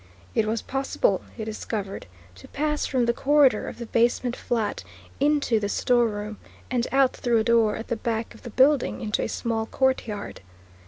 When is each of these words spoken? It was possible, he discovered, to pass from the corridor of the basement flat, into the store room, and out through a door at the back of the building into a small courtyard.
It 0.33 0.47
was 0.47 0.63
possible, 0.63 1.21
he 1.37 1.45
discovered, 1.45 2.07
to 2.33 2.47
pass 2.47 2.87
from 2.87 3.05
the 3.05 3.13
corridor 3.13 3.67
of 3.67 3.77
the 3.77 3.85
basement 3.85 4.35
flat, 4.35 4.83
into 5.19 5.59
the 5.59 5.69
store 5.69 6.07
room, 6.07 6.37
and 6.71 6.87
out 6.91 7.15
through 7.15 7.37
a 7.37 7.43
door 7.43 7.75
at 7.75 7.89
the 7.89 7.97
back 7.97 8.33
of 8.33 8.41
the 8.41 8.49
building 8.49 8.99
into 9.01 9.21
a 9.21 9.29
small 9.29 9.67
courtyard. 9.67 10.41